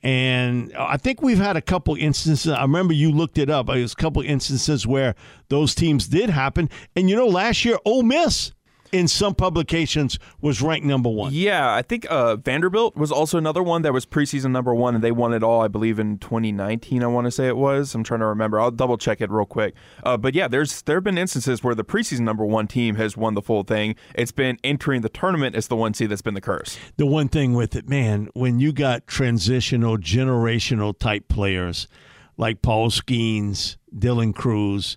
And 0.03 0.73
I 0.79 0.97
think 0.97 1.23
we've 1.23 1.39
had 1.39 1.57
a 1.57 1.63
couple 1.63 1.97
instances. 1.97 2.53
I 2.53 2.63
remember 2.63 2.95
you 2.95 3.11
looked 3.11 3.39
it 3.39 3.51
up. 3.51 3.69
Was 3.69 3.93
a 3.93 3.97
couple 3.97 4.23
instances 4.23 4.87
where 4.87 5.15
those 5.49 5.75
teams 5.75 6.07
did 6.07 6.31
happen. 6.31 6.71
And 6.95 7.11
you 7.11 7.17
know, 7.17 7.27
last 7.27 7.65
year, 7.65 7.79
Ole 7.85 8.03
Miss 8.03 8.53
in 8.93 9.09
some 9.09 9.35
publications 9.35 10.19
was 10.41 10.63
ranked 10.63 10.87
number 10.87 11.09
one. 11.09 11.33
Yeah, 11.33 11.75
I 11.75 11.83
think 11.83 12.07
uh, 12.11 12.37
Vanderbilt 12.37 12.97
was 12.97 13.11
also 13.13 13.39
another 13.39 13.63
one 13.63 13.83
that 13.83 13.93
was 13.93 14.07
preseason 14.07 14.51
number 14.51 14.75
one, 14.75 14.95
and 14.95 15.03
they 15.03 15.13
won 15.13 15.33
it 15.33 15.43
all, 15.43 15.63
I 15.63 15.69
believe, 15.69 15.99
in 15.99 16.19
2019. 16.19 17.03
I 17.03 17.07
want 17.07 17.27
to 17.27 17.31
say 17.31 17.49
it 17.49 17.57
was. 17.57 17.95
I'm 17.95 18.05
trying 18.05 18.21
to 18.21 18.27
remember. 18.27 18.61
I'll 18.61 18.71
double 18.71 18.99
check 18.99 19.21
it 19.21 19.31
real 19.31 19.47
quick. 19.47 19.75
Uh, 20.03 20.17
but 20.17 20.35
yeah, 20.35 20.49
there's 20.49 20.83
there 20.83 20.97
have 20.97 21.05
been 21.05 21.19
instances 21.19 21.63
where 21.63 21.75
the 21.75 21.85
preseason 21.85 22.21
number 22.21 22.45
one 22.45 22.67
team 22.67 22.97
has 22.97 23.17
won 23.17 23.35
the 23.35 23.43
full 23.43 23.63
thing. 23.63 23.97
It's 24.15 24.33
been 24.33 24.59
entering 24.65 25.03
the 25.03 25.09
tournament 25.09 25.57
as 25.57 25.69
the 25.69 25.77
one 25.77 25.95
seed 25.95 26.11
that's 26.11 26.23
been 26.23 26.35
the 26.35 26.41
curse. 26.41 26.79
the 26.97 27.07
one 27.07 27.29
thing 27.29 27.55
with 27.55 27.77
it, 27.77 27.89
man, 27.89 28.29
when 28.35 28.59
you 28.59 28.73
got 28.73 29.07
transitional, 29.07 29.97
generational 29.97 30.99
type 30.99 31.29
players 31.29 31.89
like 32.37 32.63
Paul 32.63 32.91
Skenes, 32.91 33.77
Dylan 33.95 34.35
Crews, 34.35 34.97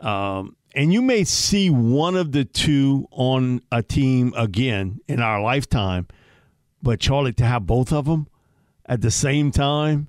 um, 0.00 0.56
and 0.74 0.92
you 0.92 1.02
may 1.02 1.24
see 1.24 1.70
one 1.70 2.16
of 2.16 2.32
the 2.32 2.44
two 2.44 3.08
on 3.10 3.62
a 3.72 3.82
team 3.82 4.32
again 4.36 5.00
in 5.08 5.20
our 5.20 5.42
lifetime, 5.42 6.06
but 6.82 7.00
Charlie, 7.00 7.32
to 7.34 7.44
have 7.44 7.66
both 7.66 7.92
of 7.92 8.04
them 8.04 8.28
at 8.86 9.00
the 9.00 9.10
same 9.10 9.50
time, 9.50 10.08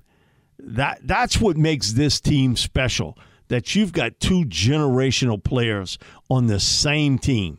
that 0.58 1.00
that's 1.02 1.40
what 1.40 1.56
makes 1.56 1.92
this 1.92 2.20
team 2.20 2.56
special. 2.56 3.18
That 3.48 3.74
you've 3.74 3.92
got 3.92 4.18
two 4.18 4.44
generational 4.44 5.42
players 5.42 5.98
on 6.30 6.46
the 6.46 6.60
same 6.60 7.18
team. 7.18 7.58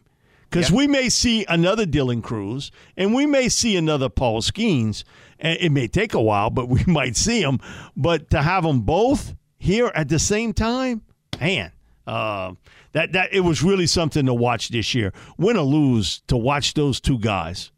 Because 0.49 0.71
we 0.71 0.87
may 0.87 1.09
see 1.09 1.45
another 1.49 1.85
Dylan 1.85 2.21
Crews 2.21 2.71
and 2.95 3.13
we 3.13 3.25
may 3.25 3.49
see 3.49 3.75
another 3.75 4.07
Paul 4.07 4.41
Skenes. 4.41 5.03
And 5.39 5.57
it 5.59 5.71
may 5.71 5.87
take 5.87 6.13
a 6.13 6.21
while, 6.21 6.49
but 6.49 6.69
we 6.69 6.83
might 6.87 7.15
see 7.15 7.41
them. 7.41 7.59
But 7.95 8.29
to 8.31 8.41
have 8.41 8.63
them 8.63 8.81
both 8.81 9.35
here 9.57 9.91
at 9.95 10.09
the 10.09 10.19
same 10.19 10.53
time, 10.53 11.01
man, 11.39 11.71
uh, 12.05 12.53
that 12.93 13.11
that 13.11 13.33
it 13.33 13.41
was 13.41 13.61
really 13.61 13.85
something 13.85 14.25
to 14.25 14.33
watch 14.33 14.69
this 14.69 14.95
year. 14.95 15.13
Win 15.37 15.57
or 15.57 15.63
lose, 15.63 16.21
to 16.27 16.37
watch 16.37 16.73
those 16.73 16.99
two 16.99 17.19
guys. 17.19 17.71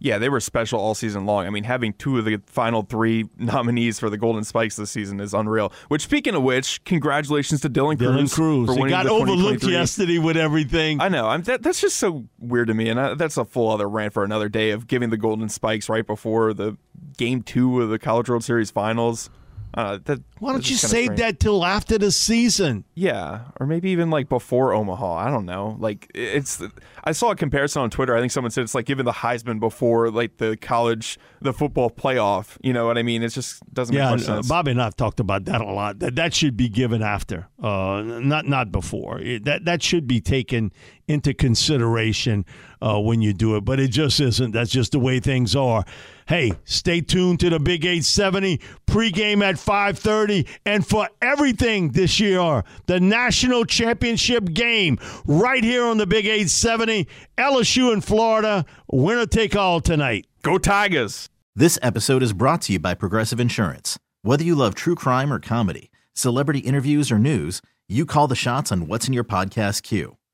Yeah, 0.00 0.18
they 0.18 0.28
were 0.28 0.38
special 0.38 0.78
all 0.78 0.94
season 0.94 1.26
long. 1.26 1.46
I 1.46 1.50
mean, 1.50 1.64
having 1.64 1.92
two 1.92 2.18
of 2.18 2.24
the 2.24 2.40
final 2.46 2.82
three 2.82 3.24
nominees 3.36 3.98
for 3.98 4.08
the 4.08 4.16
Golden 4.16 4.44
Spikes 4.44 4.76
this 4.76 4.92
season 4.92 5.18
is 5.18 5.34
unreal. 5.34 5.72
Which, 5.88 6.02
speaking 6.02 6.36
of 6.36 6.44
which, 6.44 6.84
congratulations 6.84 7.62
to 7.62 7.70
Dylan, 7.70 7.96
Dylan 7.96 8.32
Crews, 8.32 8.68
for 8.68 8.86
he 8.86 8.90
got 8.90 9.06
overlooked 9.06 9.64
yesterday 9.64 10.18
with 10.18 10.36
everything. 10.36 11.00
I 11.00 11.08
know. 11.08 11.26
I'm, 11.26 11.42
that, 11.42 11.64
that's 11.64 11.80
just 11.80 11.96
so 11.96 12.26
weird 12.38 12.68
to 12.68 12.74
me, 12.74 12.88
and 12.88 13.00
I, 13.00 13.14
that's 13.14 13.36
a 13.36 13.44
full 13.44 13.70
other 13.70 13.88
rant 13.88 14.12
for 14.12 14.22
another 14.22 14.48
day 14.48 14.70
of 14.70 14.86
giving 14.86 15.10
the 15.10 15.16
Golden 15.16 15.48
Spikes 15.48 15.88
right 15.88 16.06
before 16.06 16.54
the 16.54 16.76
game 17.16 17.42
two 17.42 17.82
of 17.82 17.90
the 17.90 17.98
College 17.98 18.28
World 18.28 18.44
Series 18.44 18.70
finals. 18.70 19.30
Uh, 19.74 19.98
that, 20.06 20.20
Why 20.38 20.52
don't 20.52 20.68
you 20.68 20.76
save 20.76 21.04
strange. 21.04 21.20
that 21.20 21.40
till 21.40 21.64
after 21.64 21.98
the 21.98 22.10
season? 22.10 22.84
Yeah, 22.94 23.42
or 23.60 23.66
maybe 23.66 23.90
even 23.90 24.10
like 24.10 24.28
before 24.28 24.72
Omaha. 24.72 25.14
I 25.14 25.30
don't 25.30 25.44
know. 25.46 25.76
Like 25.78 26.10
it's. 26.14 26.62
I 27.04 27.12
saw 27.12 27.30
a 27.30 27.36
comparison 27.36 27.82
on 27.82 27.90
Twitter. 27.90 28.16
I 28.16 28.20
think 28.20 28.32
someone 28.32 28.50
said 28.50 28.62
it's 28.64 28.74
like 28.74 28.86
giving 28.86 29.04
the 29.04 29.12
Heisman 29.12 29.60
before 29.60 30.10
like 30.10 30.38
the 30.38 30.56
college, 30.56 31.18
the 31.40 31.52
football 31.52 31.90
playoff. 31.90 32.56
You 32.62 32.72
know 32.72 32.86
what 32.86 32.98
I 32.98 33.02
mean? 33.02 33.22
It 33.22 33.28
just 33.28 33.62
doesn't 33.72 33.94
Yeah, 33.94 34.10
make 34.10 34.20
much 34.20 34.28
uh, 34.28 34.36
sense. 34.36 34.48
Bobby 34.48 34.70
and 34.72 34.82
I've 34.82 34.96
talked 34.96 35.20
about 35.20 35.44
that 35.44 35.60
a 35.60 35.70
lot. 35.70 35.98
That 36.00 36.16
that 36.16 36.34
should 36.34 36.56
be 36.56 36.68
given 36.68 37.02
after, 37.02 37.46
uh, 37.62 38.02
not 38.04 38.46
not 38.46 38.72
before. 38.72 39.20
It- 39.20 39.44
that 39.44 39.64
that 39.66 39.82
should 39.82 40.06
be 40.08 40.20
taken 40.20 40.72
into 41.08 41.34
consideration 41.34 42.44
uh, 42.80 43.00
when 43.00 43.20
you 43.20 43.32
do 43.32 43.56
it, 43.56 43.64
but 43.64 43.80
it 43.80 43.88
just 43.88 44.20
isn't. 44.20 44.52
That's 44.52 44.70
just 44.70 44.92
the 44.92 44.98
way 44.98 45.18
things 45.18 45.56
are. 45.56 45.84
Hey, 46.26 46.52
stay 46.64 47.00
tuned 47.00 47.40
to 47.40 47.50
the 47.50 47.58
Big 47.58 47.84
870 47.84 48.60
pregame 48.86 49.42
at 49.42 49.56
5:30, 49.56 50.46
and 50.64 50.86
for 50.86 51.08
everything 51.20 51.90
this 51.90 52.20
year, 52.20 52.62
the 52.86 53.00
national 53.00 53.64
championship 53.64 54.52
game 54.52 54.98
right 55.26 55.64
here 55.64 55.84
on 55.84 55.96
the 55.96 56.06
Big 56.06 56.26
870, 56.26 57.08
LSU 57.38 57.92
in 57.92 58.00
Florida, 58.00 58.64
winner 58.86 59.26
take 59.26 59.56
all 59.56 59.80
tonight. 59.80 60.26
Go 60.42 60.58
Tigers! 60.58 61.30
This 61.56 61.78
episode 61.82 62.22
is 62.22 62.32
brought 62.32 62.62
to 62.62 62.74
you 62.74 62.78
by 62.78 62.94
Progressive 62.94 63.40
Insurance. 63.40 63.98
Whether 64.22 64.44
you 64.44 64.54
love 64.54 64.74
true 64.74 64.94
crime 64.94 65.32
or 65.32 65.40
comedy, 65.40 65.90
celebrity 66.12 66.60
interviews 66.60 67.10
or 67.10 67.18
news, 67.18 67.62
you 67.88 68.04
call 68.04 68.28
the 68.28 68.36
shots 68.36 68.70
on 68.70 68.86
what's 68.86 69.08
in 69.08 69.14
your 69.14 69.24
podcast 69.24 69.82
queue. 69.82 70.17